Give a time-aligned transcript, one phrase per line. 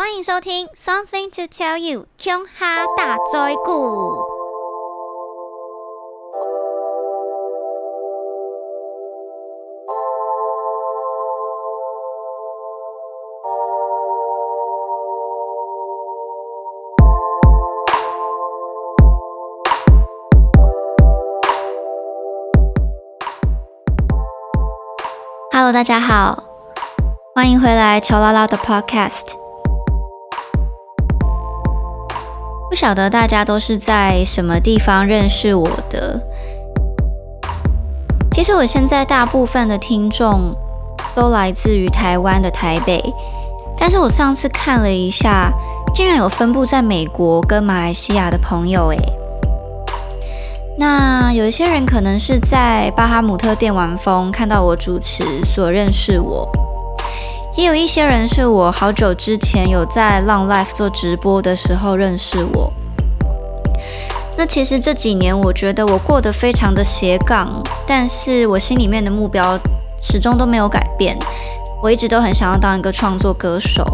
[0.00, 4.16] 欢迎收听《Something to Tell You》琼哈大灾故。
[25.52, 26.42] Hello，大家好，
[27.34, 29.39] 欢迎回来乔拉拉的 Podcast。
[32.70, 36.20] 不晓得大家都是在什么地方认识我的？
[38.30, 40.54] 其实我现在大部分的听众
[41.12, 43.02] 都来自于台湾的台北，
[43.76, 45.52] 但是我上次看了一下，
[45.92, 48.98] 竟然有分布在美国跟马来西亚的朋友诶。
[50.78, 56.48] 那有一些人可能是在巴哈姆特电玩风看到我主持所认识我。
[57.56, 62.72] 也有一些人是我好久之前有在浪 life 做直播的时候认识我。
[64.38, 69.58] 那其实这几年我觉得我过得非常的斜杠，但是我心里面的目标
[70.00, 71.18] 始终都没有改变。
[71.82, 73.84] 我一直都很想要当一个创作歌手。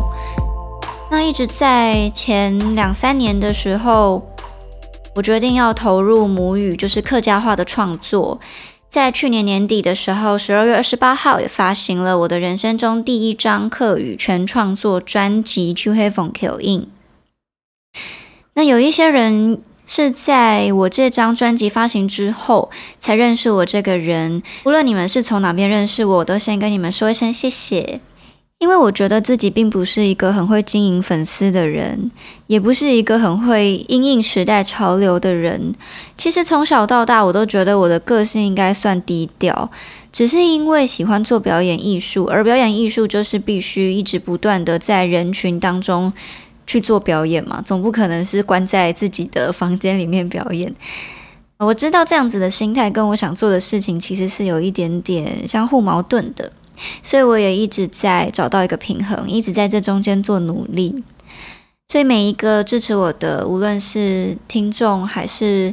[1.10, 4.22] 那一直在前两三年的时候，
[5.14, 8.38] 我决定要投入母语，就是客家话的创作。
[8.97, 16.80] 在去年年底的时候，十二月二十八号也发行了我的人生中第一张客语全创作专辑《去黑风 Q In》。
[18.55, 28.00] 那有一些人是在我这张专辑发行之后才认识我这个人，无论你们是从哪边认识我，我都先跟你们说一声谢谢。
[28.58, 32.10] 因为我觉得自己并不是一个很会经营粉丝的人，
[32.46, 35.74] 也不是一个很会因应时代潮流的人。
[36.16, 39.70] 其实从小到大，我都觉得我的个性应该算低调，
[40.10, 46.10] 只是因为喜欢做表演艺术，而表演艺术就是必须一直不断的在人群当中
[46.66, 50.74] 去做表演嘛，总不可能是关在自己的房间里面表演。
[51.58, 56.50] 我知道这样子的心态跟我想做的事情其实是有一点点相互矛盾的。
[57.03, 61.03] 所以我也一直在找到一个平衡，一直在这中间做努力。
[61.88, 65.72] 所以每一个支持我的，无论是听众还是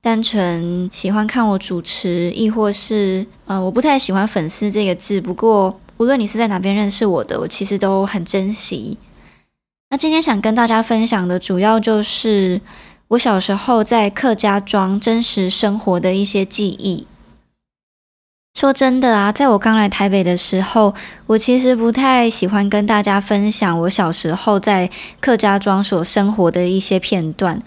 [0.00, 5.20] 单纯喜欢看我主持，亦或是呃，我不太喜欢粉丝这个字。
[5.20, 8.96] 不过无论你是在哪边认识我的，我其实都很珍惜。
[9.90, 12.62] 那今天想跟大家分享的，主要就是
[13.08, 17.06] 我小时候在客家庄真实生活的一些记忆。
[18.60, 20.94] 说真的啊，在我刚来台北的时候，
[21.24, 27.62] 我其实不太喜欢跟大家分享我小时候在客家庄所生活的一些片段，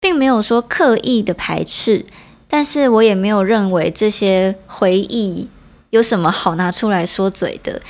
[0.00, 2.06] 并没有说刻意的排斥，
[2.46, 5.48] 但是我也没有认为这些回忆
[5.90, 7.82] 有什么好拿出来说嘴的，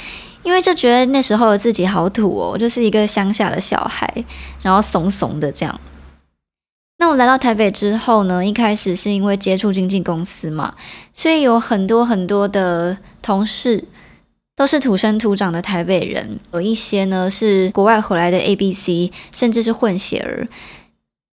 [0.43, 4.25] 因为就觉得那时候的自己好土哦，就是一个乡下的小孩，
[4.63, 5.81] 然后怂怂的这样。
[7.01, 10.75] 那我来到台北之后呢，一开始是因为接触经纪公司嘛，
[11.15, 13.85] 所以有很多很多的同事
[14.55, 20.47] 都是土生土长的台北人，有一些呢是国外回来的 A B C，甚至是混血儿。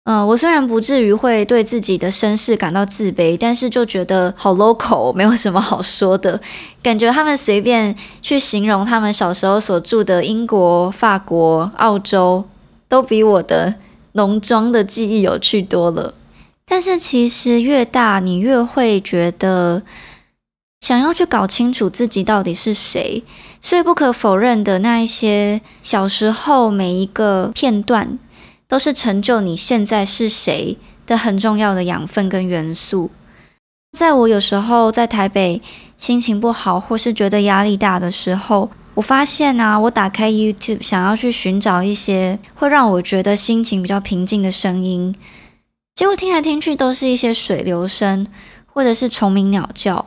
[0.05, 6.41] 嗯，我虽然不至于会对自己的身世感到自卑，但是就觉得好 local，没有什么好说的，
[6.81, 12.45] 感觉他们随便去形容他们小时候所住的英国、法国、澳洲，
[12.89, 13.75] 都比我的。
[14.13, 16.13] 浓妆的记忆有趣多了，
[16.65, 19.83] 但是其实越大，你越会觉得
[20.81, 23.23] 想要去搞清楚自己到底是谁。
[23.61, 28.17] 所以不可否认的，那一些小时候每一个片段，
[28.67, 33.11] 都是成就你现在是谁的很重要的养分跟元素。
[33.97, 35.61] 在我有时候在台北
[35.97, 38.71] 心情不好，或是觉得压力大的时候。
[39.01, 45.15] 我发现啊，我打开 YouTube 想要去寻找一些会让我觉得心情比较平静的声音，
[45.95, 48.27] 结果听来听去都是一些水流声
[48.67, 50.05] 或者是虫鸣鸟叫。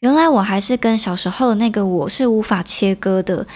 [0.00, 3.46] 原来我还是跟小时候的那个我是无法切割的。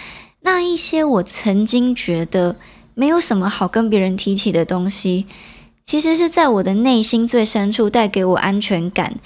[0.42, 2.54] 那一些我曾经觉得
[2.94, 5.26] 没有什么好跟别人提起的东西，
[5.84, 9.16] 其实是在我的内心最深处带给我安全感。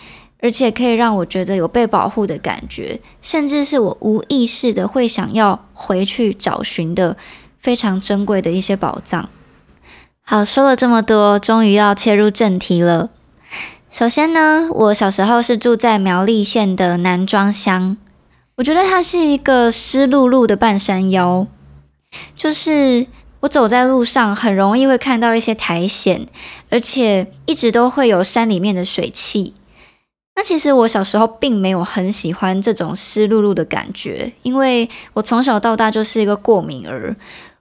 [0.42, 7.16] 而且可以让我觉得有被保护的感觉，甚至是我无意识的会想要回去找寻的
[7.58, 9.30] 非常珍贵的一些宝藏。
[10.24, 13.10] 好，说了这么多，终于要切入正题了。
[13.92, 17.96] 首先呢，我小时候是住在苗栗县的南庄乡，
[18.56, 21.46] 我觉得它是一个湿漉漉的半山腰，
[22.34, 23.06] 就是
[23.40, 26.26] 我走在路上很容易会看到一些苔藓，
[26.70, 29.54] 而且一直都会有山里面的水汽。
[30.34, 37.14] 那其实我小时候并没有很喜欢这种湿漉漉的感觉，因为我从小到大就是一个过敏儿。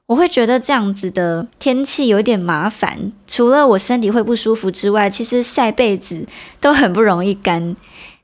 [0.07, 6.27] 我会觉得这样子的天气有点麻烦，除了我身体会不舒服之外，其实晒被子
[6.59, 7.77] 都很不容易干。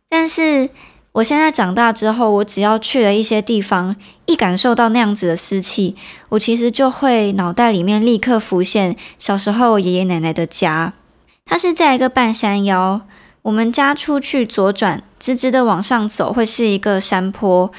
[0.09, 0.69] 但是
[1.13, 3.95] 我现在长大之后，我只要去了一些地方，
[4.25, 5.95] 一感受到那样子的湿气，
[6.29, 10.93] 我其实就会脑袋里面立刻浮现小时候爷爷奶奶的家。
[11.45, 13.01] 它是在一个半山腰，
[13.47, 17.71] 我们家出去左转，直直的往上走，会是一个山坡。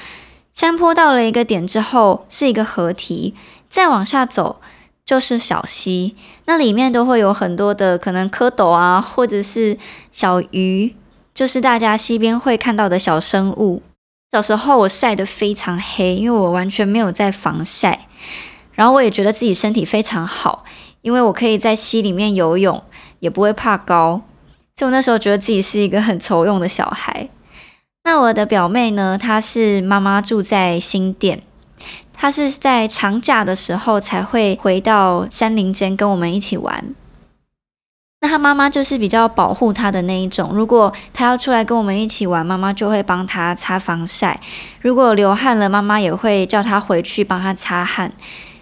[0.51, 3.35] 山坡到了一个点之后，是一个河堤。
[3.69, 4.59] 再往下走
[5.05, 9.77] 就是小溪，那里面都会有很多的可能蝌蚪啊，或者是
[10.11, 10.95] 小鱼，
[11.35, 13.83] 就是大家溪边会看到的小生物。
[14.31, 18.07] 小时候我晒得非常黑，因为我完全没有在防晒，
[18.73, 20.65] 然后我也觉得自己身体非常好，
[21.03, 22.81] 因为我可以在溪里面游泳，
[23.19, 24.23] 也不会怕高，
[24.79, 27.27] 所以我那时候觉得自己是一个很愁用的小孩。
[28.05, 31.41] 那我的表妹呢，她是妈妈住在新店。
[32.13, 36.95] 她是在长假的时候才会回到山林间跟我们一起玩。
[38.21, 44.39] 那她妈妈就是比较保护她的那一种，如果她要出来跟我们一起玩，妈妈就会帮她擦防晒；
[44.79, 48.13] 如果流汗了，妈妈也会叫她回去帮她擦汗。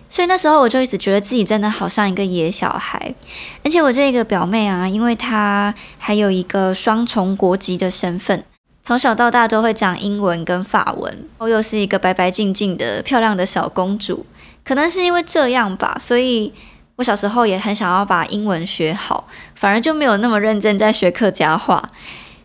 [0.09, 3.13] 所以那时候我就一直觉得自己真的好像一个野小孩。
[3.63, 8.44] 而且我这个表妹啊，因为她还有一个双重国籍的身份。
[8.83, 14.25] 从小到大都会讲英文跟法文，我又是一个白白净净的漂亮的小公主，
[14.63, 16.53] 可能是因为这样吧，所以
[16.95, 21.86] 我小时候也很想要把英文学好，反而就没有那么认真在学客家话。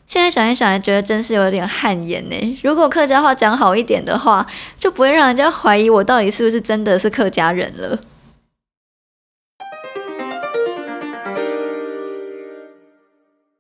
[0.07, 2.59] 现在想一想，觉得真是有点汗颜呢。
[2.63, 4.47] 如果客家话讲好一点的话，
[4.79, 7.99] 就不会让人家怀疑我到底是不是真的是客家人了。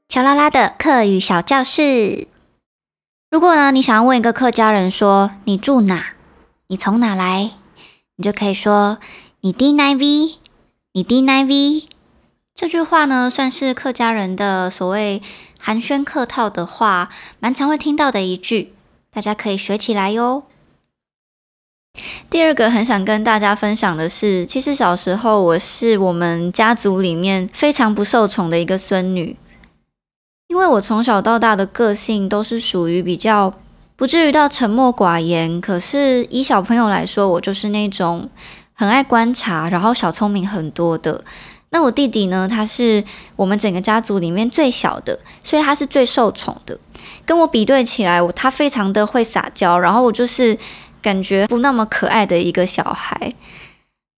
[0.09, 2.27] 乔拉拉的客语小教室。
[3.31, 6.09] 如果呢，你想要问一个客家人说你住哪，
[6.67, 7.53] 你从哪来，
[8.17, 8.99] 你就可以说
[9.41, 10.37] 你 D nine V，
[10.93, 11.89] 你 D nine V。
[12.55, 15.23] 这句话呢，算是客家人的所谓
[15.65, 18.75] 寒暄客套的话，蛮常会听到的一句，
[19.13, 20.43] 大家可以学起来哟。
[22.29, 29.37] 第二个很想跟大家分享的是，其实小时候我是我们家族里面非常不受宠的一个孙女。
[30.49, 33.55] 因为我从小到大的个性都是属于比较
[33.95, 38.29] 不至于到沉默寡言，可是以小朋友来说，我就是那种
[38.73, 41.23] 很爱观察，然后小聪明很多的。
[41.73, 43.03] 那我弟弟呢，他是
[43.35, 46.79] 我们整个家族里面最小的，所以他是最受宠的。
[47.27, 50.57] 跟我比对起来，我他非常的会撒娇，然后我就是
[51.03, 53.35] 感觉不那么可爱的一个小孩。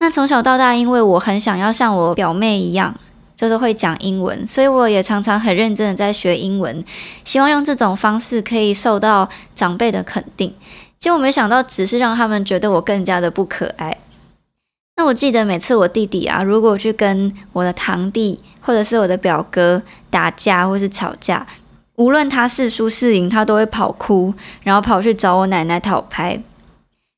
[0.00, 2.94] 那从小到大，因为我很想要像我表妹一样。
[3.36, 6.84] 就是会讲英文，所以我也常常很认真的在学英文，
[7.24, 10.54] 希望用这种方式可以受到长辈的肯定。
[11.00, 13.98] 结果没想到，只是让他们觉得我更加的不可爱。
[14.96, 21.46] 那我记得每次我弟弟啊，如果去跟我的堂弟或者是我的表哥打架或是吵架，
[21.96, 24.32] 无论他是输是赢，他都会跑哭，
[24.62, 26.40] 然后跑去找我奶奶讨拍。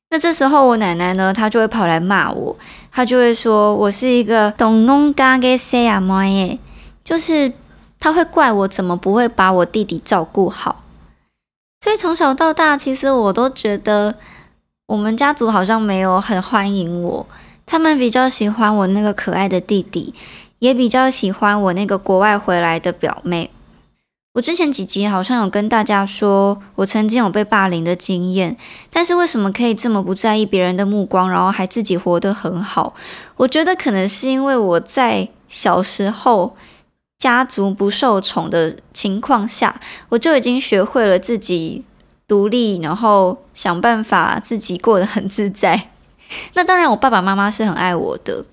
[0.09, 2.55] 那这时候我奶奶呢，她就会跑来骂我。
[2.93, 5.99] 她就会说：“我是一个懂弄嘎给谁啊？
[5.99, 6.57] 妈耶！
[7.03, 7.51] 就是
[7.99, 10.81] 他会怪我怎么不会把我弟弟照顾好。
[11.81, 14.15] 所以从小到大，其实我都觉得
[14.87, 17.27] 我们家族好像没有很欢迎我。
[17.67, 20.15] 他们比较喜欢我那个可爱的弟弟，
[20.59, 23.51] 也比较喜欢我那个国外回来的表妹。”
[24.35, 28.55] 我之前几集好像有跟大家说，我曾经有被霸凌的经验，
[28.91, 32.93] 但是为什么可以这么不在意别人的目光，然后还自己活得很好？
[33.35, 36.55] 我觉得可能是因为我在小时候
[37.17, 41.83] 家族不受宠的情况下，我就已经学会了自己
[42.27, 45.89] 独立，然后想办法自己过得很自在。
[46.55, 48.45] 那当然，我爸爸妈妈是很爱我的，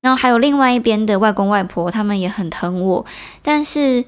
[0.00, 3.06] 然后还有另外一边的外公外婆，他们也很疼我，
[3.42, 4.04] 但是。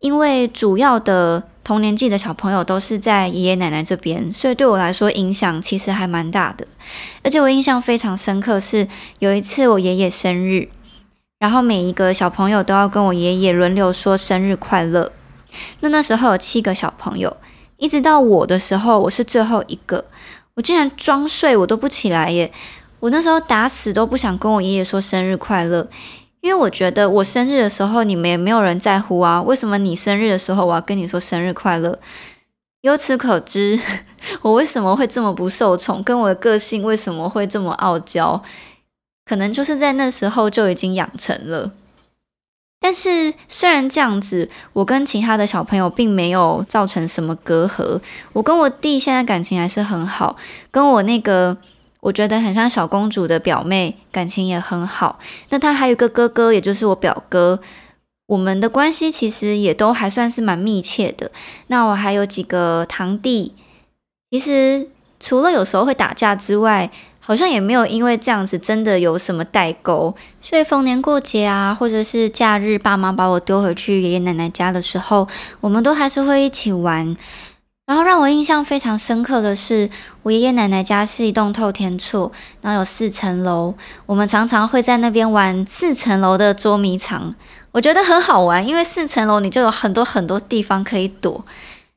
[0.00, 6.66] 因为主要的同年纪的小朋友都是在爷爷奶奶这边，所以对我来说影响其实还蛮大的。
[7.24, 8.86] 而且我印象非常深刻，是
[9.20, 10.68] 有一次我爷爷生日，
[11.38, 15.10] 然后每一个小朋友都要跟我爷爷轮流说生日快乐。
[15.80, 17.34] 那那时候有七个小朋友，
[17.78, 20.04] 一直到我的时候，我是最后一个，
[20.56, 22.50] 我竟然装睡我都不起来耶！
[23.00, 25.88] 我那时候打死都不想跟我爷爷说生日快乐。
[26.40, 31.98] 因为我觉得我生日的时候你们也没有人在乎啊，为什么你生日的时候我要跟你说生日快乐？
[32.82, 33.78] 由此可知，
[34.42, 38.42] 我为什么会这么不受宠，跟我的个性为什么会这么傲娇，
[39.24, 41.72] 可能就是在那时候就已经养成了。
[42.86, 48.00] 但是虽然这样子，我跟其他的小朋友并没有造成什么隔阂，
[48.32, 50.36] 我跟我弟现在感情还是很好，
[50.70, 51.56] 跟我那个。
[51.98, 55.18] 我觉得很像小公主的表妹，感情也很好。
[55.48, 57.58] 那他还有个哥哥，也就是我表哥，
[58.26, 61.32] 我们的关系其实也都还算是蛮密切的。
[61.66, 63.56] 那我还有几个堂弟，
[64.30, 64.88] 其实
[65.18, 66.92] 除了有时候会打架之外，
[67.26, 70.14] 好像也没有因为这样子真的有什么代沟。
[70.40, 75.26] 所以逢年过节啊，或者是假日，爸妈把我丢回去爷爷奶奶家的时候，
[75.60, 77.16] 我们都还是会一起玩。
[77.84, 79.90] 然后让我印象非常深刻的是，
[80.22, 82.30] 我爷爷奶奶家是一栋透天厝，
[82.60, 83.74] 然后有四层楼。
[84.06, 87.34] 我们常常会在那边玩四层楼的捉迷藏，
[87.72, 91.44] 我觉得很好玩，因为四层楼你就有很多很多地方可以躲。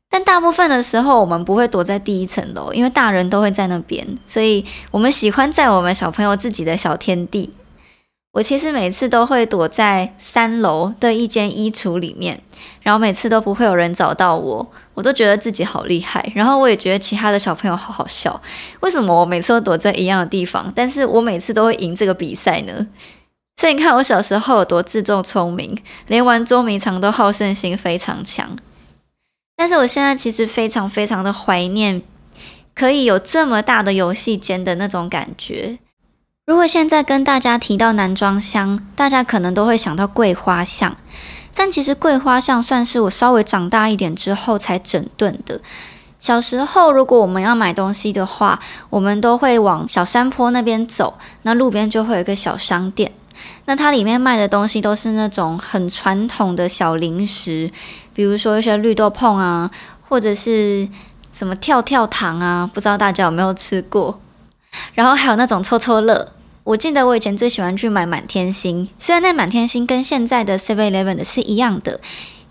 [0.09, 7.53] 但大部分的时候，我们不会躲在第一层楼，因为大人都会在那边，所以我们喜欢在我们小朋友自己的小天地。
[8.31, 12.41] 我其实每次都会躲在三楼的一间衣橱里面，
[12.81, 16.31] 然后每次都不会有人找到我，我都觉得自己好厉害。
[16.35, 18.39] 然后我也觉得其他的小朋友好好笑，
[18.81, 22.87] 为什么我每次都躲在一样的地方，但是我每次都会赢这个比赛呢？
[23.57, 28.55] 所以你看我小时候有多自作聪明，连玩捉迷藏都好胜心非常强。
[29.59, 32.01] 但是我现在其实非常非常的怀念，
[32.73, 35.79] 可以有这么大的游戏间的那种感觉。
[36.45, 40.95] 如果现在跟大家提到男装箱，大家可能都会想到桂花巷，
[41.53, 45.59] 但其实桂花巷算是我稍微长大一点之后才整顿的。
[46.21, 53.11] 小时候，如果我们要买东西的话，我们都会往小山坡那边走，那路边就会有一个小商店，
[53.65, 57.69] 那它里面卖的东西都是那种很传统的小零食，
[58.19, 59.71] 比如说一些绿豆碰啊，
[60.09, 60.85] 或者是
[61.31, 64.19] 什么跳跳糖啊，不知道大家有没有吃过？
[64.93, 66.33] 然后还有那种抽抽乐。
[66.65, 72.01] 我记得我以前最喜欢去买满天星，虽然那满天星跟现在的 Seven Eleven 的是一样的，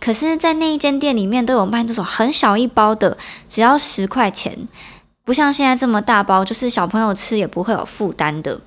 [0.00, 3.18] 可是，在那一间店里面都有卖这种很小一包的，
[3.50, 4.66] 只要十块钱，
[5.26, 8.58] 不像现在这么大包，就是小朋友吃也不会有负担的。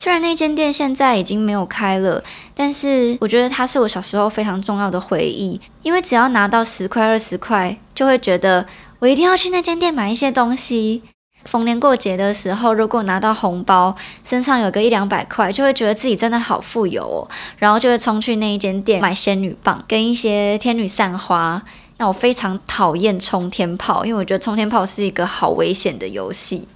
[0.00, 2.22] 虽然那间店现在已经没有开了，
[2.54, 8.64] 但是我觉得它是我小时候非常重要的回忆，因为只要拿到十块二十块，就会觉得
[9.00, 11.02] 我一定要去那间店买一些东西。
[11.44, 17.26] 逢年过节的时候，如果拿到红包，身上有个一两百块，就会觉得自己真的好富有哦。
[17.56, 21.60] 然后就会冲去那一间店买仙女棒跟一些天女散花。
[21.96, 26.68] 那我非常讨厌冲天炮，因为我觉得冲天炮是一个好危险的游戏。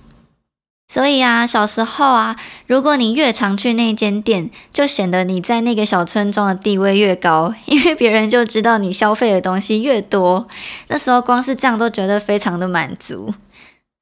[0.88, 2.36] 所以啊，小时候啊，
[2.66, 10.46] 如果你越常去那间店，就显得你在那个小村庄的地位越高， 因为别人就知道你消费的东西越多。
[10.88, 13.32] 那时候光是这样都觉得非常的满足。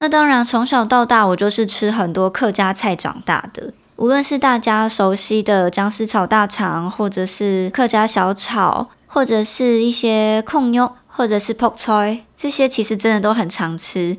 [0.00, 3.72] 那当然，从小到大，我就是吃很多客家菜长大的。
[3.96, 14.16] 无论是大家熟悉的姜丝炒大肠，或者是客家小炒，或者是一些控妞，或者是 pork choy，这些其实真的都很常吃。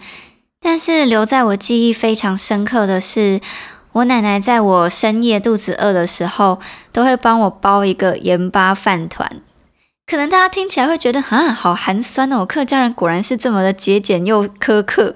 [0.64, 3.42] 但是留在我记忆非常深刻的是，
[3.94, 6.60] 我奶奶在我深夜肚子饿的时候，
[6.94, 9.42] 都会帮我包一个盐巴饭团。
[10.06, 12.46] 可能大家听起来会觉得啊，好寒酸哦！
[12.46, 15.16] 客家人果然是这么的节俭又苛刻，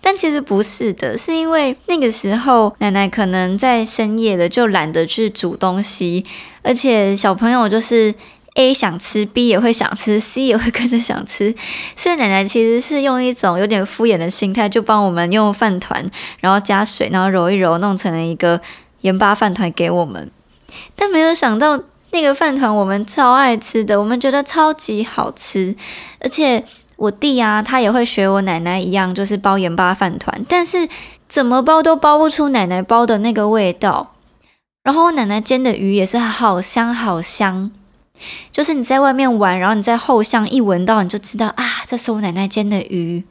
[0.00, 6.24] 但其实不是的，是因为那个时候奶奶可能在深夜的就懒得去煮东西，
[6.62, 8.14] 而且小朋友就是
[8.54, 11.54] A 想吃，B 也会想吃，C 也会 跟着想吃，
[11.94, 16.04] 所以奶奶其实是用一种有点敷衍的心态，就帮我们用饭团，
[16.40, 18.60] 然后加水，然后揉一揉，弄成了一个
[19.00, 20.30] 盐巴饭团给我们，
[20.94, 21.80] 但没有想到。
[22.10, 25.74] 那个饭团我们超爱吃的，我们觉得超级好吃，
[26.20, 30.88] 而且我弟啊，他也会学我奶奶一样，就是包盐巴饭团，但是
[31.28, 34.14] 怎么包都包不出奶奶包的那个味道。
[34.84, 37.72] 然后我奶奶煎的鱼也是好香好香，
[38.50, 43.24] 就是你在外面玩，然后你在后巷一闻到，你就知道啊，这是我奶奶煎的鱼。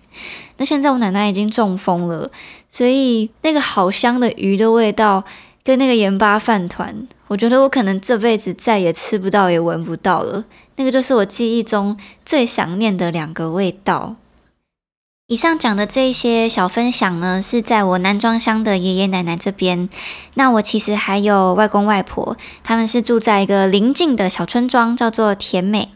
[0.58, 2.30] 那现在我奶奶已经中风了，
[2.70, 5.24] 所以那个好香的鱼的味道。
[5.66, 10.44] 跟那个盐巴饭团，我觉得我可能这辈子再也吃不到，也闻不到了。
[10.76, 14.18] 那个就是我记忆中最想念的两个味道。
[15.28, 19.88] 以上讲的这些小分享呢，是在我南庄乡的爷爷奶奶这边。
[20.34, 25.90] 那我其实还有外公外婆，他们是住在一个邻近的小村庄，叫做甜美。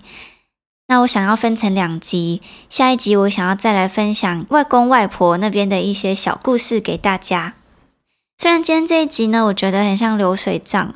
[0.88, 7.56] 那我想要分成两集，下一集我想要再来分享外公外婆那边的一些小故事给大家。
[8.38, 10.96] 虽然今天这一集呢，我觉得很像流水账，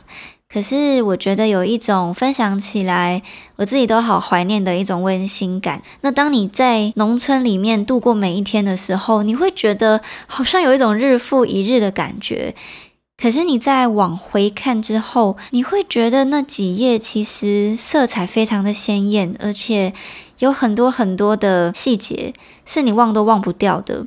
[0.51, 3.21] 可是我觉得有一种分享起来，
[3.55, 5.81] 我自己都好怀念的一种温馨感。
[6.01, 12.53] 那当你在农村里面度过每一天的时候，你会觉得好像有一种日复一日的感觉。
[13.15, 19.93] 可是你在往回看之后，你会觉得那几页其实色彩非常的鲜艳，而且
[20.39, 22.33] 有很多很多的细节
[22.65, 24.05] 是你忘都忘不掉的。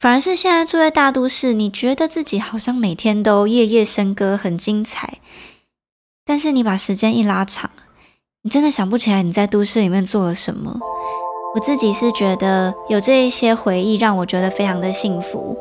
[0.00, 5.20] 反而是现在住在大都市，你觉得自己好像每天都夜夜笙歌，很精彩。
[6.26, 7.70] 但是你把时间一拉长，
[8.42, 10.78] 你真的想不起来你在都市里面做了什么。
[11.54, 15.56] 我自己是觉得有这一些回忆，让我觉得非常的幸福。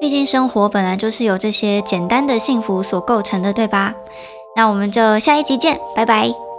[0.00, 3.94] 毕竟生活本来就是由这些简单的幸福所构成的，对吧？
[4.56, 6.49] 那我们就下一集见，拜拜。